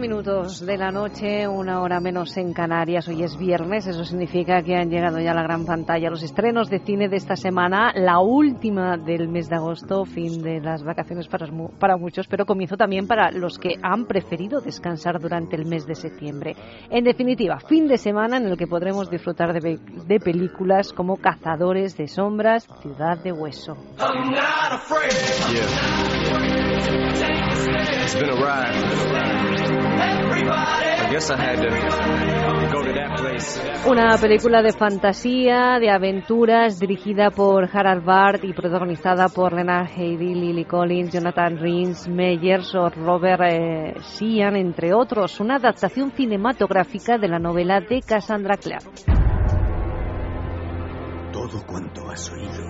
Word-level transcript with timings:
Minutos 0.00 0.64
de 0.64 0.78
la 0.78 0.92
noche, 0.92 1.48
una 1.48 1.80
hora 1.80 1.98
menos 1.98 2.36
en 2.36 2.52
Canarias. 2.52 3.08
Hoy 3.08 3.24
es 3.24 3.36
viernes, 3.36 3.86
eso 3.86 4.04
significa 4.04 4.62
que 4.62 4.76
han 4.76 4.90
llegado 4.90 5.18
ya 5.18 5.32
a 5.32 5.34
la 5.34 5.42
gran 5.42 5.64
pantalla 5.66 6.08
los 6.08 6.22
estrenos 6.22 6.70
de 6.70 6.78
cine 6.78 7.08
de 7.08 7.16
esta 7.16 7.34
semana, 7.34 7.92
la 7.94 8.20
última 8.20 8.96
del 8.96 9.28
mes 9.28 9.48
de 9.48 9.56
agosto, 9.56 10.04
fin 10.04 10.40
de 10.40 10.60
las 10.60 10.84
vacaciones 10.84 11.26
para, 11.26 11.46
para 11.80 11.96
muchos, 11.96 12.28
pero 12.28 12.46
comienzo 12.46 12.76
también 12.76 13.08
para 13.08 13.32
los 13.32 13.58
que 13.58 13.74
han 13.82 14.06
preferido 14.06 14.60
descansar 14.60 15.18
durante 15.18 15.56
el 15.56 15.66
mes 15.66 15.84
de 15.84 15.96
septiembre. 15.96 16.54
En 16.90 17.02
definitiva, 17.02 17.58
fin 17.58 17.88
de 17.88 17.98
semana 17.98 18.36
en 18.36 18.46
el 18.46 18.56
que 18.56 18.68
podremos 18.68 19.10
disfrutar 19.10 19.52
de, 19.52 19.78
de 20.06 20.20
películas 20.20 20.92
como 20.92 21.16
Cazadores 21.16 21.96
de 21.96 22.06
Sombras, 22.06 22.68
Ciudad 22.82 23.18
de 23.18 23.32
Hueso. 23.32 23.76
Una 33.86 34.16
película 34.18 34.62
de 34.62 34.72
fantasía, 34.72 35.78
de 35.80 35.90
aventuras, 35.90 36.78
dirigida 36.78 37.30
por 37.30 37.68
Harald 37.72 38.04
Bart 38.04 38.44
y 38.44 38.52
protagonizada 38.52 39.28
por 39.28 39.52
Lena 39.52 39.84
Headey, 39.84 40.34
Lily 40.34 40.64
Collins, 40.64 41.12
Jonathan 41.12 41.58
Rhys 41.58 42.08
Meyers 42.08 42.74
o 42.74 42.88
Robert 42.90 43.42
eh, 43.44 43.94
Sheehan, 44.00 44.56
entre 44.56 44.92
otros. 44.94 45.40
Una 45.40 45.56
adaptación 45.56 46.12
cinematográfica 46.12 47.18
de 47.18 47.28
la 47.28 47.38
novela 47.38 47.80
de 47.80 48.00
Cassandra 48.02 48.56
Clare. 48.56 48.86
Todo 51.32 51.64
cuanto 51.66 52.08
has 52.10 52.30
oído 52.30 52.64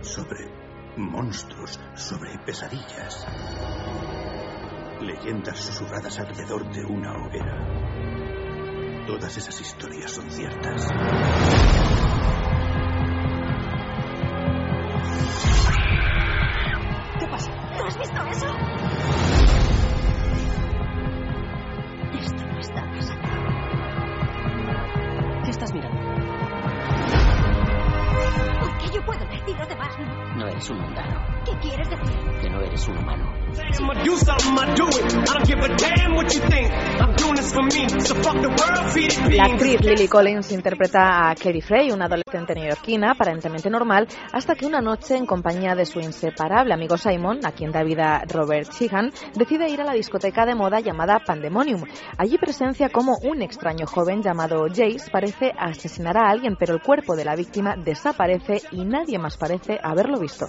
sobre 0.00 0.48
monstruos, 0.96 1.78
sobre 1.94 2.38
pesadillas 2.44 3.26
leyendas 5.02 5.58
susurradas 5.58 6.18
alrededor 6.18 6.70
de 6.70 6.84
una 6.84 7.12
hoguera. 7.12 9.04
Todas 9.06 9.36
esas 9.36 9.60
historias 9.60 10.10
son 10.10 10.30
ciertas. 10.30 10.88
¿Qué 17.18 17.26
pasa? 17.26 17.50
¿No 17.78 17.86
has 17.86 17.98
visto 17.98 18.26
eso? 18.26 18.46
Esto 22.20 22.46
no 22.46 22.58
está 22.58 22.90
pasando. 22.90 23.28
¿Qué 25.44 25.50
estás 25.50 25.72
mirando? 25.72 26.00
Porque 28.60 28.88
yo 28.94 29.04
puedo 29.04 29.26
ver 29.26 29.42
y 29.46 29.54
los 29.54 29.68
demás 29.68 29.98
no. 29.98 30.34
No 30.36 30.48
eres 30.48 30.68
un 30.70 30.80
mundano. 30.80 31.37
¿Qué 31.48 31.58
quieres 31.60 31.88
decir? 31.88 32.40
Que 32.42 32.50
no 32.50 32.60
eres 32.60 32.86
un 32.88 32.98
humano. 32.98 33.32
La 39.30 39.44
actriz 39.44 39.80
Lily 39.80 40.08
Collins 40.08 40.52
interpreta 40.52 41.30
a 41.30 41.34
Carrie 41.34 41.62
Frey, 41.62 41.90
una 41.90 42.04
adolescente 42.04 42.54
neoyorquina 42.54 43.12
aparentemente 43.12 43.70
normal, 43.70 44.06
hasta 44.32 44.54
que 44.54 44.66
una 44.66 44.80
noche, 44.80 45.16
en 45.16 45.24
compañía 45.24 45.74
de 45.74 45.86
su 45.86 46.00
inseparable 46.00 46.74
amigo 46.74 46.98
Simon, 46.98 47.40
a 47.44 47.52
quien 47.52 47.72
da 47.72 47.82
vida 47.82 48.22
Robert 48.28 48.70
Sheehan, 48.70 49.10
decide 49.34 49.70
ir 49.70 49.80
a 49.80 49.84
la 49.84 49.94
discoteca 49.94 50.44
de 50.44 50.54
moda 50.54 50.80
llamada 50.80 51.20
Pandemonium. 51.24 51.84
Allí 52.18 52.36
presencia 52.36 52.90
como 52.90 53.16
un 53.22 53.40
extraño 53.40 53.86
joven 53.86 54.22
llamado 54.22 54.66
Jace 54.68 55.10
parece 55.10 55.52
asesinar 55.58 56.18
a 56.18 56.28
alguien, 56.28 56.56
pero 56.58 56.74
el 56.74 56.82
cuerpo 56.82 57.16
de 57.16 57.24
la 57.24 57.34
víctima 57.34 57.74
desaparece 57.76 58.60
y 58.70 58.84
nadie 58.84 59.18
más 59.18 59.38
parece 59.38 59.78
haberlo 59.82 60.20
visto. 60.20 60.46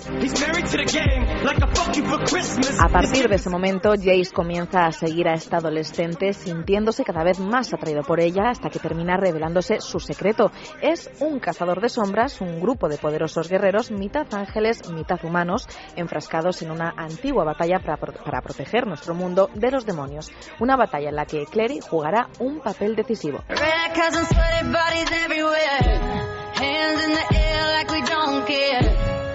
A 2.79 2.89
partir 2.89 3.29
de 3.29 3.35
ese 3.35 3.49
momento, 3.49 3.91
Jace 3.91 4.31
comienza 4.33 4.85
a 4.85 4.91
seguir 4.91 5.27
a 5.27 5.33
esta 5.33 5.57
adolescente 5.57 6.33
sintiéndose 6.33 7.03
cada 7.03 7.23
vez 7.23 7.39
más 7.39 7.71
atraído 7.73 8.01
por 8.01 8.19
ella 8.19 8.49
hasta 8.49 8.69
que 8.69 8.79
termina 8.79 9.15
revelándose 9.15 9.81
su 9.81 9.99
secreto. 9.99 10.51
Es 10.81 11.11
un 11.19 11.39
cazador 11.39 11.79
de 11.81 11.89
sombras, 11.89 12.41
un 12.41 12.59
grupo 12.59 12.89
de 12.89 12.97
poderosos 12.97 13.49
guerreros, 13.49 13.91
mitad 13.91 14.25
ángeles, 14.33 14.89
mitad 14.89 15.23
humanos, 15.23 15.67
enfrascados 15.95 16.61
en 16.63 16.71
una 16.71 16.93
antigua 16.97 17.43
batalla 17.43 17.79
para, 17.79 17.97
para 17.97 18.41
proteger 18.41 18.87
nuestro 18.87 19.13
mundo 19.13 19.49
de 19.53 19.69
los 19.69 19.85
demonios. 19.85 20.31
Una 20.59 20.75
batalla 20.75 21.09
en 21.09 21.15
la 21.15 21.25
que 21.25 21.45
Clary 21.45 21.81
jugará 21.81 22.29
un 22.39 22.61
papel 22.61 22.95
decisivo. 22.95 23.43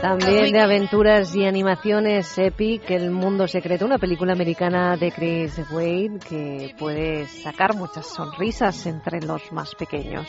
También 0.05 0.53
de 0.53 0.61
aventuras 0.61 1.35
y 1.35 1.47
animaciones 1.47 2.37
Epic, 2.37 2.91
El 2.91 3.11
Mundo 3.11 3.49
Secreto, 3.49 3.87
una 3.87 3.97
película 3.97 4.35
americana 4.35 4.99
de 4.99 5.11
Chris 5.11 5.59
Wade 5.73 6.19
que 6.29 6.75
puede 6.79 7.25
sacar 7.27 7.75
muchas 7.75 8.09
sonrisas 8.09 8.85
entre 8.85 9.23
los 9.23 9.51
más 9.51 9.75
pequeños. 9.75 10.29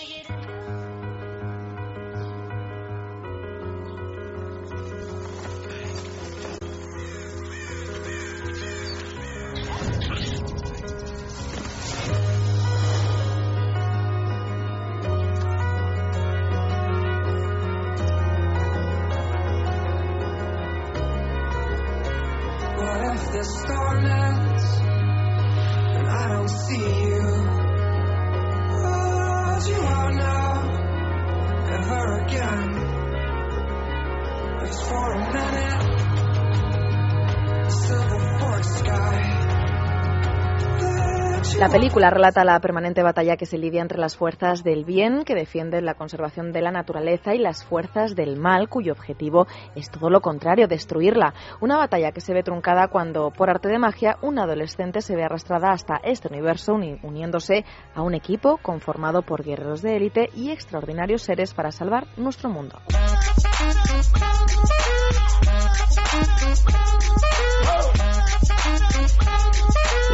La 41.66 41.72
película 41.72 42.12
relata 42.12 42.46
la 42.46 42.60
permanente 42.60 43.02
batalla 43.02 43.38
que 43.38 43.48
se 43.48 43.58
lidia 43.58 43.82
entre 43.82 43.98
las 43.98 44.16
fuerzas 44.16 44.64
del 44.64 44.86
bien, 44.86 45.24
que 45.26 45.34
defienden 45.34 45.84
la 45.84 45.96
conservación 45.96 46.52
de 46.52 46.62
la 46.62 46.70
naturaleza, 46.70 47.34
y 47.34 47.40
las 47.40 47.66
fuerzas 47.66 48.16
del 48.16 48.38
mal, 48.38 48.70
cuyo 48.70 48.94
objetivo 48.94 49.48
es 49.74 49.90
todo 49.90 50.12
lo 50.12 50.22
contrario, 50.22 50.68
destruirla. 50.68 51.34
Una 51.62 51.78
batalla 51.78 52.12
que 52.12 52.22
se 52.22 52.36
ve 52.36 52.44
truncada 52.44 52.90
cuando, 52.90 53.32
por 53.32 53.50
arte 53.50 53.68
de 53.68 53.80
magia, 53.80 54.20
una 54.22 54.44
adolescente 54.44 55.02
se 55.02 55.16
ve 55.16 55.24
arrastrada 55.24 55.72
hasta 55.72 55.96
este 56.04 56.28
universo, 56.28 56.76
uniéndose 56.76 57.66
a 57.96 58.04
un 58.04 58.14
equipo 58.14 58.58
conformado 58.58 59.24
por 59.24 59.44
guerreros 59.44 59.82
de 59.82 59.96
élite 59.96 60.30
y 60.36 60.52
extraordinarios 60.52 61.24
seres 61.24 61.56
para 61.56 61.72
salvar 61.72 62.06
nuestro 62.16 62.48
mundo. 62.48 62.80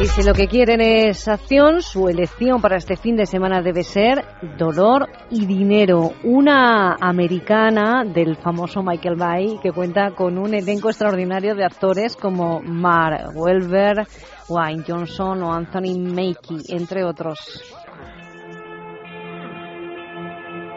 Y 0.02 0.06
si 0.06 0.24
lo 0.24 0.32
que 0.32 0.48
quieren 0.48 0.80
es 0.80 1.28
acción, 1.28 1.80
su 1.80 2.08
elección 2.08 2.60
para 2.60 2.76
este 2.76 2.96
fin 2.96 3.14
de 3.14 3.24
semana 3.24 3.62
debe 3.62 3.84
ser 3.84 4.24
Dolor 4.58 5.08
y 5.30 5.46
Dinero, 5.46 6.14
una 6.24 6.96
americana 7.00 8.02
del 8.04 8.34
famoso 8.36 8.82
Michael 8.82 9.14
Bay 9.14 9.58
que 9.62 9.70
cuenta 9.70 10.10
con 10.10 10.38
un 10.38 10.54
elenco 10.54 10.88
extraordinario 10.88 11.54
de 11.54 11.64
actores 11.64 12.16
como 12.16 12.60
Mark 12.62 13.30
Welber, 13.36 14.06
Wayne 14.48 14.82
Johnson 14.84 15.40
o 15.44 15.52
Anthony 15.52 15.96
Mackie, 15.96 16.64
entre 16.74 17.04
otros. 17.04 17.38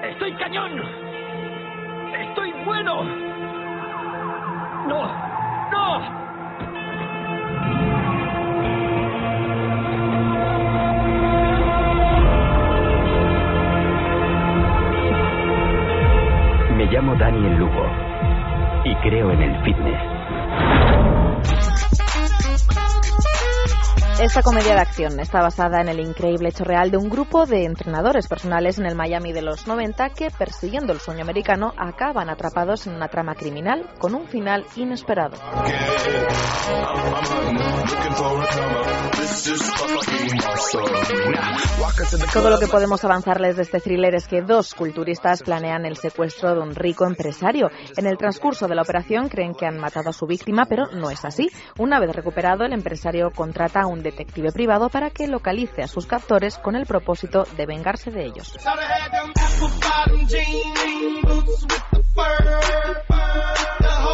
¡Estoy 0.04 0.38
cañón! 0.38 0.72
¡Estoy 2.30 2.52
bueno! 2.64 3.25
Llamo 17.06 17.16
Daniel 17.20 17.56
Lugo 17.60 17.86
y 18.84 18.96
creo 19.08 19.32
en 19.32 19.42
el 19.42 19.64
fitness. 19.64 20.15
Esta 24.26 24.42
comedia 24.42 24.74
de 24.74 24.82
acción 24.82 25.20
está 25.20 25.40
basada 25.40 25.82
en 25.82 25.88
el 25.88 26.00
increíble 26.00 26.50
hecho 26.50 26.64
real 26.64 26.90
de 26.90 26.98
un 26.98 27.10
grupo 27.10 27.46
de 27.46 27.64
entrenadores 27.64 28.28
personales 28.28 28.80
en 28.80 28.88
el 28.88 28.96
Miami 28.96 29.34
de 29.34 29.44
los 29.44 29.68
90 29.68 30.10
que, 30.10 30.32
persiguiendo 30.32 30.94
el 30.94 31.00
sueño 31.00 31.22
americano, 31.22 31.74
acaban 31.78 32.32
atrapados 32.32 32.88
en 32.88 32.96
una 32.96 33.08
trama 33.08 33.36
criminal 33.36 33.88
con 34.00 34.16
un 34.16 34.28
final 34.28 34.66
inesperado. 34.76 35.38
Todo 42.34 42.50
lo 42.50 42.60
que 42.60 42.68
podemos 42.68 43.04
avanzarles 43.04 43.58
de 43.58 43.62
este 43.62 43.80
thriller 43.80 44.16
es 44.16 44.28
que 44.28 44.42
dos 44.42 44.74
culturistas 44.74 45.44
planean 45.44 45.86
el 45.86 45.98
secuestro 45.98 46.56
de 46.56 46.62
un 46.62 46.74
rico 46.74 47.06
empresario. 47.06 47.70
En 47.96 48.08
el 48.08 48.18
transcurso 48.18 48.68
de 48.68 48.76
la 48.76 48.82
operación 48.82 49.30
creen 49.30 49.54
que 49.54 49.68
han 49.68 49.78
matado 49.78 50.10
a 50.10 50.14
su 50.14 50.26
víctima, 50.26 50.66
pero 50.66 50.88
no 50.94 51.12
es 51.12 51.24
así. 51.26 51.50
Una 51.78 52.00
vez 52.00 52.16
recuperado, 52.16 52.66
el 52.66 52.74
empresario 52.74 53.30
contrata 53.30 53.82
a 53.82 53.88
un 53.88 54.02
detective 54.02 54.15
privado 54.54 54.90
para 54.90 55.10
que 55.10 55.28
localice 55.28 55.82
a 55.82 55.88
sus 55.88 56.06
captores 56.06 56.58
con 56.58 56.76
el 56.76 56.86
propósito 56.86 57.46
de 57.58 57.66
vengarse 57.66 58.12
de 58.12 58.26
ellos. 58.26 58.56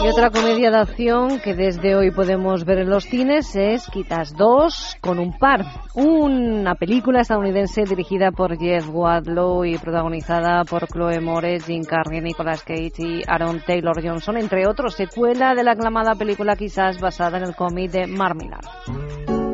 Y 0.03 0.07
otra 0.07 0.31
comedia 0.31 0.71
de 0.71 0.77
acción 0.77 1.39
que 1.41 1.53
desde 1.53 1.95
hoy 1.95 2.09
podemos 2.09 2.65
ver 2.65 2.79
en 2.79 2.89
los 2.89 3.03
cines 3.03 3.55
es 3.55 3.85
Quitas 3.91 4.33
2 4.35 4.97
con 4.99 5.19
un 5.19 5.37
par. 5.37 5.63
Una 5.93 6.73
película 6.73 7.21
estadounidense 7.21 7.83
dirigida 7.83 8.31
por 8.31 8.57
Jeff 8.57 8.89
Wadlow 8.89 9.63
y 9.63 9.77
protagonizada 9.77 10.63
por 10.63 10.87
Chloe 10.87 11.19
Moretz, 11.19 11.67
Jim 11.67 11.83
Carrey, 11.83 12.19
Nicolas 12.19 12.63
Cage 12.63 12.93
y 12.97 13.21
Aaron 13.27 13.61
Taylor 13.63 14.01
Johnson, 14.03 14.37
entre 14.37 14.67
otros. 14.67 14.95
Secuela 14.95 15.53
de 15.53 15.63
la 15.63 15.73
aclamada 15.73 16.15
película 16.15 16.55
quizás 16.55 16.99
basada 16.99 17.37
en 17.37 17.43
el 17.43 17.55
cómic 17.55 17.91
de 17.91 18.07
Mark 18.07 18.37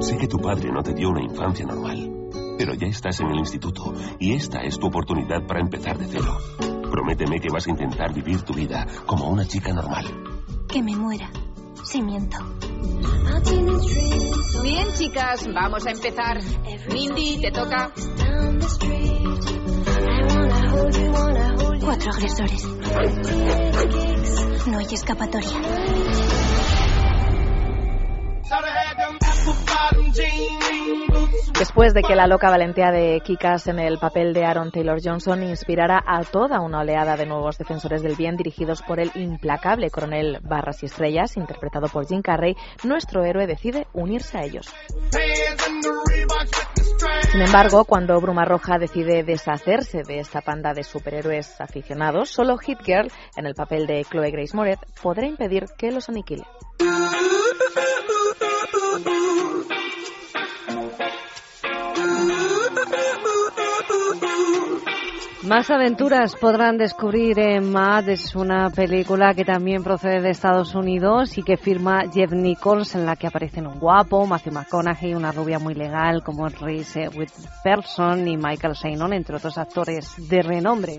Sé 0.08 0.18
que 0.18 0.28
tu 0.30 0.38
padre 0.38 0.72
no 0.72 0.82
te 0.82 0.94
dio 0.94 1.10
una 1.10 1.22
infancia 1.22 1.66
normal, 1.66 2.30
pero 2.58 2.74
ya 2.76 2.88
estás 2.88 3.20
en 3.20 3.28
el 3.28 3.40
instituto 3.40 3.94
y 4.20 4.32
esta 4.36 4.62
es 4.62 4.80
tu 4.80 4.88
oportunidad 4.88 5.46
para 5.46 5.60
empezar 5.60 5.98
de 5.98 6.08
cero. 6.08 6.38
Prométeme 6.90 7.42
que 7.42 7.50
vas 7.52 7.68
a 7.68 7.72
intentar 7.72 8.14
vivir 8.14 8.42
tu 8.44 8.54
vida 8.54 8.88
como 9.06 9.30
una 9.30 9.46
chica 9.46 9.74
normal. 9.74 10.06
Que 10.70 10.82
me 10.82 10.96
muera. 10.96 11.30
Si 11.84 12.02
miento. 12.02 12.38
Bien, 14.64 14.88
chicas, 14.94 15.46
vamos 15.54 15.86
a 15.86 15.92
empezar. 15.92 16.40
Mindy, 16.90 17.42
te 17.42 17.52
toca. 17.52 17.92
Cuatro 21.82 22.12
agresores. 22.14 22.66
No 24.68 24.78
hay 24.78 24.88
escapatoria. 24.90 26.37
Después 31.60 31.96
de 31.96 32.04
que 32.04 32.16
la 32.16 32.28
loca 32.28 32.52
valentía 32.52 32.92
de 32.92 33.20
Kikas 33.22 33.68
en 33.68 33.80
el 33.80 33.98
papel 33.98 34.34
de 34.34 34.46
Aaron 34.46 34.72
Taylor 34.72 35.00
Johnson 35.04 35.42
inspirara 35.42 36.04
a 36.06 36.24
toda 36.24 36.62
una 36.62 36.82
oleada 36.82 37.18
de 37.18 37.26
nuevos 37.26 37.58
defensores 37.58 38.04
del 38.04 38.16
bien 38.16 38.38
dirigidos 38.38 38.84
por 38.84 39.00
el 39.00 39.12
implacable 39.16 39.90
coronel 39.90 40.40
Barras 40.44 40.84
y 40.84 40.86
Estrellas, 40.86 41.36
interpretado 41.36 41.88
por 41.88 42.08
Jim 42.08 42.22
Carrey, 42.22 42.56
nuestro 42.84 43.24
héroe 43.24 43.48
decide 43.48 43.88
unirse 43.94 44.38
a 44.38 44.44
ellos. 44.44 44.72
Sin 47.32 47.42
embargo, 47.42 47.86
cuando 47.86 48.20
Bruma 48.22 48.46
Roja 48.46 48.78
decide 48.78 49.24
deshacerse 49.24 50.04
de 50.04 50.20
esta 50.20 50.42
panda 50.42 50.74
de 50.74 50.84
superhéroes 50.84 51.60
aficionados, 51.60 52.30
solo 52.30 52.58
Hit 52.58 52.82
Girl, 52.84 53.12
en 53.36 53.48
el 53.48 53.56
papel 53.56 53.88
de 53.88 54.04
Chloe 54.04 54.30
Grace 54.32 54.56
Moretz, 54.56 54.82
podrá 55.02 55.26
impedir 55.26 55.66
que 55.78 55.92
los 55.92 56.08
aniquile. 56.08 56.44
Más 65.48 65.70
aventuras 65.70 66.36
podrán 66.36 66.78
descubrir 66.78 67.40
en 67.40 67.72
Mad. 67.72 68.10
Es 68.10 68.36
una 68.36 68.70
película 68.70 69.34
que 69.34 69.46
también 69.46 69.82
procede 69.82 70.20
de 70.20 70.32
Estados 70.32 70.76
Unidos 70.76 71.38
y 71.38 71.44
que 71.44 71.56
firma 71.56 72.04
Jeff 72.14 72.34
Nichols, 72.34 72.96
en 72.96 73.06
la 73.06 73.16
que 73.16 73.28
aparecen 73.28 73.66
un 73.66 73.80
guapo, 73.80 74.26
Matthew 74.26 74.52
McConaughey, 74.52 75.14
una 75.14 75.32
rubia 75.32 75.58
muy 75.58 75.74
legal 75.74 76.22
como 76.22 76.50
Reese 76.50 77.08
Witherspoon 77.08 78.28
y 78.28 78.36
Michael 78.36 78.74
Shannon, 78.74 79.14
entre 79.14 79.38
otros 79.38 79.58
actores 79.58 80.16
de 80.28 80.42
renombre. 80.42 80.98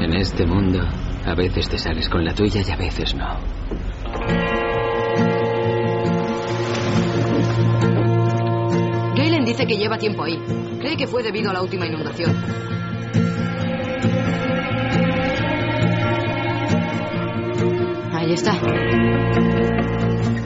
En 0.00 0.14
este 0.14 0.44
mundo, 0.44 0.80
a 1.24 1.34
veces 1.36 1.68
te 1.68 1.78
sales 1.78 2.08
con 2.08 2.24
la 2.24 2.34
tuya 2.34 2.62
y 2.66 2.70
a 2.72 2.76
veces 2.76 3.14
no. 3.14 3.38
Galen 9.14 9.44
dice 9.44 9.66
que 9.68 9.76
lleva 9.76 9.98
tiempo 9.98 10.24
ahí. 10.24 10.36
Cree 10.80 10.96
que 10.96 11.06
fue 11.06 11.22
debido 11.22 11.50
a 11.50 11.52
la 11.52 11.62
última 11.62 11.86
inundación. 11.86 12.34
Ahí 18.28 18.34
está. 18.34 18.52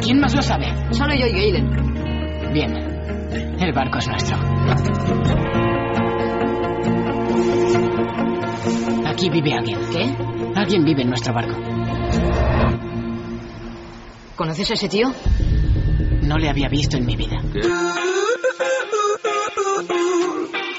¿Quién 0.00 0.20
más 0.20 0.36
lo 0.36 0.42
sabe? 0.42 0.66
Solo 0.92 1.14
yo 1.16 1.26
y 1.26 1.32
Galen. 1.32 2.52
Bien. 2.52 2.72
El 3.58 3.72
barco 3.72 3.98
es 3.98 4.06
nuestro. 4.06 4.36
Aquí 9.04 9.30
vive 9.30 9.54
alguien. 9.54 9.80
¿Qué? 9.90 10.14
Alguien 10.54 10.84
vive 10.84 11.02
en 11.02 11.08
nuestro 11.08 11.34
barco. 11.34 11.56
¿Conoces 14.36 14.70
a 14.70 14.74
ese 14.74 14.88
tío? 14.88 15.08
No 16.22 16.38
le 16.38 16.50
había 16.50 16.68
visto 16.68 16.96
en 16.96 17.04
mi 17.04 17.16
vida. 17.16 17.42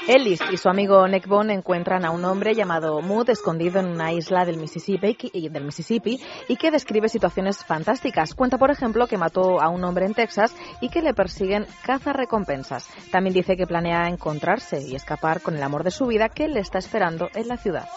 Ellis 0.06 0.40
y 0.52 0.58
su 0.58 0.68
amigo 0.68 1.08
Nick 1.08 1.26
Bond 1.26 1.50
encuentran 1.50 2.04
a 2.04 2.10
un 2.10 2.24
hombre 2.26 2.54
llamado 2.54 3.00
Mood 3.00 3.30
escondido 3.30 3.80
en 3.80 3.86
una 3.86 4.12
isla 4.12 4.44
del 4.44 4.58
Mississippi, 4.58 5.16
y- 5.32 5.48
del 5.48 5.64
Mississippi 5.64 6.20
y 6.46 6.56
que 6.56 6.70
describe 6.70 7.08
situaciones 7.08 7.64
fantásticas. 7.64 8.34
Cuenta, 8.34 8.58
por 8.58 8.70
ejemplo, 8.70 9.06
que 9.06 9.16
mató 9.16 9.62
a 9.62 9.70
un 9.70 9.82
hombre 9.82 10.04
en 10.04 10.12
Texas 10.14 10.54
y 10.82 10.90
que 10.90 11.00
le 11.00 11.14
persiguen 11.14 11.66
cazarrecompensas. 11.86 12.86
También 13.10 13.32
dice 13.34 13.56
que 13.56 13.66
planea 13.66 14.08
encontrarse 14.08 14.82
y 14.82 14.94
escapar 14.94 15.40
con 15.40 15.56
el 15.56 15.62
amor 15.62 15.84
de 15.84 15.90
su 15.90 16.06
vida 16.06 16.28
que 16.28 16.48
le 16.48 16.60
está 16.60 16.78
esperando 16.78 17.28
en 17.34 17.48
la 17.48 17.56
ciudad. 17.56 17.88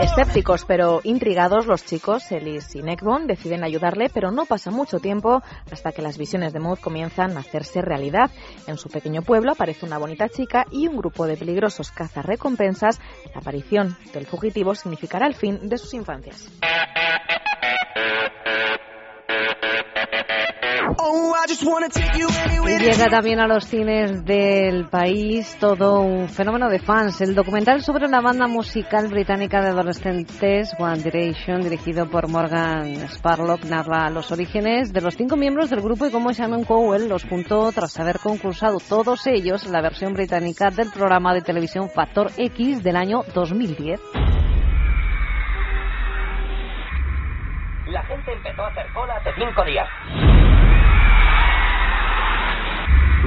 Escépticos 0.00 0.64
pero 0.64 1.00
intrigados, 1.04 1.66
los 1.66 1.84
chicos, 1.84 2.30
Ellis 2.32 2.74
y 2.74 2.82
Neckbone, 2.82 3.26
deciden 3.26 3.62
ayudarle, 3.62 4.08
pero 4.08 4.30
no 4.30 4.46
pasa 4.46 4.70
mucho 4.70 5.00
tiempo 5.00 5.42
hasta 5.70 5.92
que 5.92 6.02
las 6.02 6.16
visiones 6.16 6.52
de 6.52 6.60
Mood 6.60 6.78
comienzan 6.78 7.36
a 7.36 7.40
hacerse 7.40 7.82
realidad. 7.82 8.30
En 8.66 8.78
su 8.78 8.88
pequeño 8.88 9.22
pueblo 9.22 9.52
aparece 9.52 9.84
una 9.84 9.98
bonita 9.98 10.28
chica 10.28 10.66
y 10.70 10.86
un 10.88 10.96
grupo 10.96 11.26
de 11.26 11.36
peligrosos 11.36 11.90
cazarrecompensas. 11.90 13.00
La 13.34 13.40
aparición 13.40 13.96
del 14.14 14.26
fugitivo 14.26 14.74
significará 14.74 15.26
el 15.26 15.34
fin 15.34 15.68
de 15.68 15.76
sus 15.76 15.92
infancias. 15.94 16.50
Y 21.48 22.78
llega 22.78 23.06
también 23.08 23.38
a 23.38 23.46
los 23.46 23.66
cines 23.66 24.24
del 24.24 24.88
país 24.88 25.56
todo 25.60 26.00
un 26.00 26.28
fenómeno 26.28 26.68
de 26.68 26.80
fans. 26.80 27.20
El 27.20 27.36
documental 27.36 27.82
sobre 27.82 28.08
la 28.08 28.20
banda 28.20 28.48
musical 28.48 29.06
británica 29.06 29.60
de 29.60 29.68
adolescentes 29.68 30.74
One 30.76 31.04
Direction, 31.04 31.60
dirigido 31.60 32.06
por 32.10 32.28
Morgan 32.28 33.08
Sparlock, 33.08 33.64
narra 33.64 34.10
los 34.10 34.32
orígenes 34.32 34.92
de 34.92 35.00
los 35.00 35.14
cinco 35.14 35.36
miembros 35.36 35.70
del 35.70 35.82
grupo 35.82 36.06
y 36.06 36.10
cómo 36.10 36.32
Simon 36.32 36.64
Cowell 36.64 37.08
los 37.08 37.24
juntó 37.24 37.70
tras 37.70 37.98
haber 38.00 38.18
concursado 38.18 38.78
todos 38.80 39.24
ellos 39.28 39.64
en 39.66 39.72
la 39.72 39.82
versión 39.82 40.14
británica 40.14 40.70
del 40.70 40.90
programa 40.90 41.32
de 41.32 41.42
televisión 41.42 41.88
Factor 41.88 42.32
X 42.36 42.82
del 42.82 42.96
año 42.96 43.20
2010. 43.34 44.00
La 47.86 48.02
gente 48.02 48.32
empezó 48.32 48.62
a 48.62 48.68
hacer 48.68 48.86
cola 48.92 49.14
hace 49.14 49.30
cinco 49.38 49.64
días. 49.64 50.35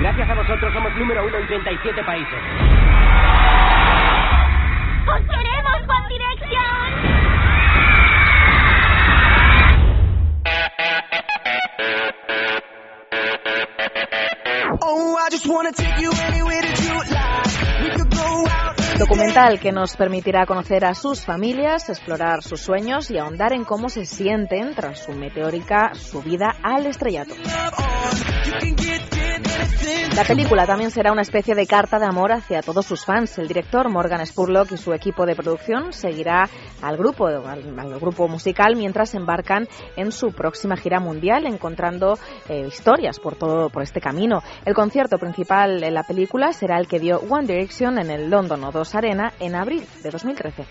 Gracias 0.10 0.28
a 0.28 0.34
vosotros 0.34 0.74
somos 0.74 0.92
número 0.96 1.24
uno 1.24 1.38
en 1.38 1.46
37 1.46 2.04
países. 2.04 2.39
¡Os 5.06 5.22
queremos, 5.22 5.75
One 5.88 6.08
Direction! 6.10 7.20
Documental 18.98 19.60
que 19.60 19.72
nos 19.72 19.96
permitirá 19.96 20.48
conocer 20.48 20.86
a 20.86 20.96
sus 20.96 21.24
familias, 21.24 21.88
explorar 21.88 22.42
sus 22.42 22.62
sueños 22.62 23.12
y 23.12 23.20
ahondar 23.20 23.54
en 23.54 23.63
cómo 23.63 23.89
se 23.89 24.06
sienten 24.06 24.74
tras 24.74 25.04
su 25.04 25.12
meteórica 25.12 25.94
subida 25.94 26.56
al 26.63 26.88
estrellato. 26.88 27.36
La 30.16 30.24
película 30.25 30.66
también 30.66 30.92
será 30.92 31.12
una 31.12 31.22
especie 31.22 31.56
de 31.56 31.66
carta 31.66 32.00
de 32.00 32.06
amor 32.06 32.32
hacia 32.32 32.62
todos 32.62 32.86
sus 32.86 33.06
fans. 33.06 33.38
El 33.38 33.48
director 33.48 33.89
Morgan 33.89 34.25
Spurlock 34.25 34.72
y 34.72 34.78
su 34.78 34.94
equipo 34.94 35.25
de 35.25 35.36
producción 35.36 35.94
seguirá 35.94 36.50
al 36.82 36.98
grupo, 36.98 37.28
al, 37.28 38.00
grupo 38.00 38.28
musical 38.28 38.75
mientras 38.75 39.16
embarcan 39.16 39.68
en 39.96 40.12
su 40.12 40.32
próxima 40.32 40.75
gira 40.78 41.00
mundial, 41.00 41.46
encontrando 41.46 42.18
eh, 42.50 42.66
historias 42.68 43.20
por 43.20 43.36
todo 43.36 43.70
por 43.70 43.84
este 43.84 44.01
camino. 44.01 44.42
El 44.66 44.74
concierto 44.74 45.18
principal 45.18 45.84
en 45.84 45.94
la 45.94 46.04
película 46.04 46.51
será 46.54 46.80
el 46.80 46.88
que 46.88 47.00
dio 47.00 47.20
One 47.20 47.48
Direction 47.48 48.00
en 48.00 48.10
el 48.10 48.30
London 48.30 48.62
O2 48.62 48.96
Arena 48.96 49.34
en 49.39 49.56
abril 49.56 49.86
de 50.04 50.10
2013. 50.10 50.66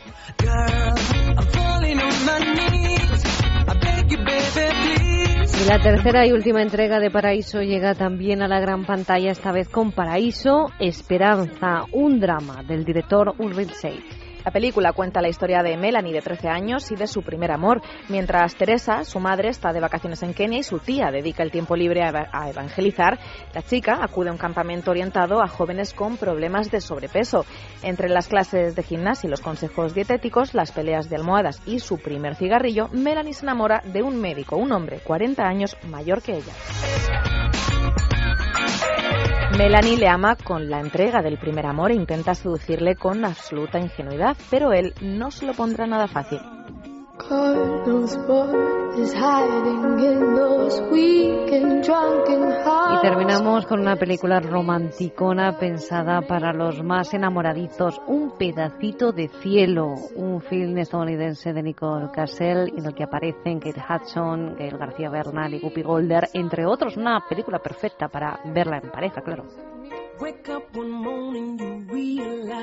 Y 5.60 5.64
la 5.68 5.82
tercera 5.82 6.24
y 6.24 6.30
última 6.30 6.62
entrega 6.62 7.00
de 7.00 7.10
Paraíso 7.10 7.62
llega 7.62 7.94
también 7.94 8.42
a 8.42 8.48
la 8.48 8.60
gran 8.60 8.84
pantalla, 8.84 9.32
esta 9.32 9.50
vez 9.50 9.68
con 9.68 9.90
Paraíso 9.90 10.66
Esperanza, 10.78 11.82
un 11.92 12.20
drama 12.20 12.62
del 12.62 12.84
director 12.84 13.34
Ulrich 13.38 13.72
Seid. 13.72 14.17
La 14.49 14.52
película 14.52 14.95
cuenta 14.95 15.21
la 15.21 15.28
historia 15.28 15.62
de 15.62 15.76
Melanie, 15.76 16.14
de 16.14 16.23
13 16.23 16.49
años, 16.49 16.90
y 16.90 16.97
de 16.97 17.07
su 17.07 17.21
primer 17.21 17.52
amor, 17.52 17.83
mientras 18.09 18.55
Teresa, 18.55 19.05
su 19.05 19.21
madre, 19.21 19.50
está 19.50 19.75
de 19.75 19.81
vacaciones 19.81 20.23
en 20.23 20.33
Kenia 20.33 20.61
y 20.61 20.62
su 20.62 20.78
tía 20.78 21.11
dedica 21.11 21.43
el 21.43 21.50
tiempo 21.50 21.76
libre 21.76 22.02
a 22.02 22.49
evangelizar. 22.49 23.19
La 23.52 23.61
chica 23.61 23.99
acude 24.00 24.31
a 24.31 24.33
un 24.33 24.38
campamento 24.38 24.90
orientado 24.90 25.43
a 25.43 25.49
jóvenes 25.49 25.93
con 25.93 26.17
problemas 26.17 26.71
de 26.71 26.81
sobrepeso. 26.81 27.45
Entre 27.83 28.09
las 28.09 28.28
clases 28.28 28.75
de 28.75 28.83
gimnasia 28.83 29.26
y 29.26 29.31
los 29.31 29.43
consejos 29.43 29.93
dietéticos, 29.93 30.55
las 30.55 30.73
peleas 30.73 31.11
de 31.11 31.17
almohadas 31.17 31.61
y 31.67 31.81
su 31.81 31.99
primer 31.99 32.35
cigarrillo, 32.35 32.88
Melanie 32.90 33.35
se 33.35 33.45
enamora 33.45 33.83
de 33.85 34.02
un 34.02 34.19
médico, 34.19 34.57
un 34.57 34.73
hombre 34.73 35.00
40 35.00 35.43
años 35.43 35.76
mayor 35.90 36.23
que 36.23 36.37
ella. 36.37 37.38
Melanie 39.58 39.96
le 39.96 40.06
ama 40.06 40.36
con 40.36 40.70
la 40.70 40.78
entrega 40.78 41.20
del 41.20 41.36
primer 41.36 41.66
amor 41.66 41.90
e 41.90 41.94
intenta 41.96 42.32
seducirle 42.32 42.94
con 42.94 43.24
absoluta 43.24 43.80
ingenuidad, 43.80 44.36
pero 44.50 44.72
él 44.72 44.94
no 45.02 45.32
se 45.32 45.46
lo 45.46 45.52
pondrá 45.52 45.84
nada 45.84 46.06
fácil. 46.06 46.38
Y 52.96 53.00
terminamos 53.02 53.66
con 53.66 53.80
una 53.80 53.96
película 53.96 54.40
romanticona 54.40 55.58
pensada 55.58 56.22
para 56.22 56.52
los 56.52 56.82
más 56.82 57.12
enamoradizos, 57.14 58.00
Un 58.06 58.37
pedacito 58.38 59.12
de 59.12 59.28
cielo, 59.28 59.94
un 60.14 60.40
film 60.40 60.78
estadounidense 60.78 61.52
de 61.52 61.62
Nicole 61.62 62.10
Cassell 62.12 62.72
en 62.76 62.87
el 62.87 62.94
que 62.94 63.04
aparecen 63.04 63.60
Kate 63.60 63.82
Hudson, 63.82 64.56
Gail 64.56 64.78
García 64.78 65.10
Bernal 65.10 65.54
y 65.54 65.60
Guppy 65.60 65.82
Golder, 65.82 66.28
entre 66.32 66.66
otros, 66.66 66.96
una 66.96 67.25
película 67.28 67.58
perfecta 67.58 68.08
para 68.08 68.40
verla 68.44 68.78
en 68.82 68.90
pareja, 68.90 69.20
claro. 69.22 69.44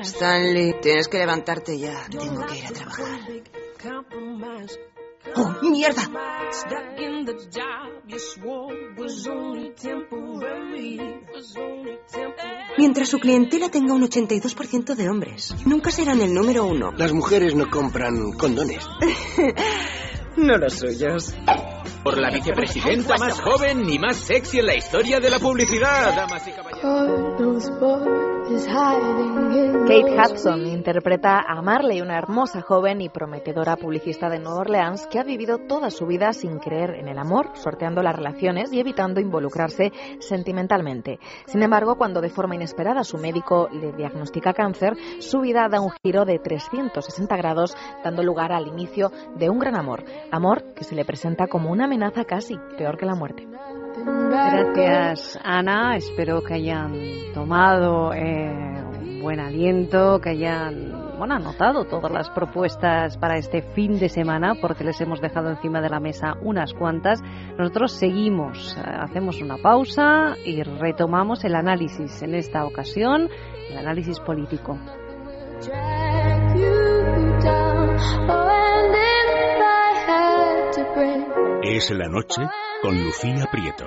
Stanley, 0.02 0.74
tienes 0.80 1.08
que 1.08 1.18
levantarte 1.18 1.78
ya. 1.78 2.06
Tengo 2.10 2.44
que 2.46 2.58
ir 2.58 2.66
a 2.66 2.70
trabajar. 2.70 3.06
¡Oh, 5.34 5.54
mierda! 5.62 6.02
Mientras 12.78 13.08
su 13.08 13.18
clientela 13.18 13.68
tenga 13.68 13.94
un 13.94 14.02
82% 14.02 14.94
de 14.94 15.08
hombres, 15.08 15.54
nunca 15.66 15.90
serán 15.90 16.20
el 16.20 16.32
número 16.32 16.64
uno. 16.64 16.92
Las 16.92 17.12
mujeres 17.12 17.54
no 17.54 17.68
compran 17.70 18.32
condones. 18.32 18.86
no 20.36 20.56
los 20.56 20.74
suyos. 20.74 21.34
Por 22.02 22.18
la 22.18 22.30
vicepresidenta 22.30 23.16
más 23.18 23.40
joven 23.40 23.88
y 23.88 23.98
más 23.98 24.16
sexy 24.16 24.58
en 24.58 24.66
la 24.66 24.76
historia 24.76 25.20
de 25.20 25.30
la 25.30 25.38
publicidad, 25.38 26.14
damas 26.14 26.46
y 26.46 26.52
caballeros. 26.52 27.70
Kate 29.88 30.16
Hudson 30.16 30.66
interpreta 30.66 31.40
a 31.46 31.60
Marley, 31.62 32.00
una 32.00 32.16
hermosa 32.16 32.60
joven 32.60 33.00
y 33.00 33.08
prometedora 33.08 33.76
publicista 33.76 34.28
de 34.28 34.38
Nueva 34.38 34.60
Orleans 34.60 35.08
que 35.08 35.18
ha 35.18 35.24
vivido 35.24 35.58
toda 35.58 35.90
su 35.90 36.06
vida 36.06 36.32
sin 36.32 36.58
creer 36.58 36.94
en 36.94 37.08
el 37.08 37.18
amor, 37.18 37.50
sorteando 37.54 38.02
las 38.02 38.14
relaciones 38.14 38.72
y 38.72 38.78
evitando 38.78 39.20
involucrarse 39.20 39.92
sentimentalmente. 40.20 41.18
Sin 41.46 41.62
embargo, 41.62 41.96
cuando 41.96 42.20
de 42.20 42.30
forma 42.30 42.54
inesperada 42.54 43.02
su 43.02 43.18
médico 43.18 43.68
le 43.72 43.92
diagnostica 43.92 44.52
cáncer, 44.52 44.94
su 45.18 45.40
vida 45.40 45.68
da 45.68 45.80
un 45.80 45.90
giro 46.02 46.24
de 46.24 46.38
360 46.38 47.36
grados, 47.36 47.76
dando 48.04 48.22
lugar 48.22 48.52
al 48.52 48.68
inicio 48.68 49.10
de 49.34 49.50
un 49.50 49.58
gran 49.58 49.76
amor. 49.76 50.04
Amor 50.30 50.72
que 50.74 50.84
se 50.84 50.94
le 50.94 51.04
presenta 51.04 51.48
como 51.48 51.70
una 51.76 51.84
amenaza 51.84 52.24
casi 52.24 52.56
peor 52.78 52.96
que 52.96 53.04
la 53.04 53.14
muerte. 53.14 53.46
Gracias, 54.04 55.38
Ana. 55.44 55.96
Espero 55.96 56.42
que 56.42 56.54
hayan 56.54 56.94
tomado 57.34 58.14
eh, 58.14 58.82
un 58.98 59.20
buen 59.22 59.40
aliento, 59.40 60.18
que 60.20 60.30
hayan 60.30 61.16
bueno, 61.18 61.34
anotado 61.34 61.84
todas 61.84 62.10
las 62.10 62.30
propuestas 62.30 63.18
para 63.18 63.36
este 63.36 63.60
fin 63.74 63.98
de 63.98 64.08
semana, 64.08 64.54
porque 64.60 64.84
les 64.84 65.00
hemos 65.02 65.20
dejado 65.20 65.50
encima 65.50 65.82
de 65.82 65.90
la 65.90 66.00
mesa 66.00 66.34
unas 66.40 66.72
cuantas. 66.72 67.22
Nosotros 67.58 67.92
seguimos, 67.92 68.74
eh, 68.76 68.80
hacemos 68.82 69.42
una 69.42 69.58
pausa 69.58 70.34
y 70.44 70.62
retomamos 70.62 71.44
el 71.44 71.54
análisis, 71.54 72.22
en 72.22 72.34
esta 72.34 72.64
ocasión, 72.64 73.28
el 73.70 73.76
análisis 73.76 74.18
político. 74.20 74.78
Es 81.68 81.90
la 81.90 82.08
noche 82.08 82.42
con 82.80 83.02
Lucía 83.02 83.48
Prieto. 83.50 83.84